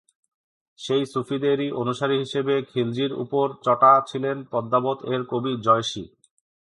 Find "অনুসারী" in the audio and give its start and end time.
1.73-2.15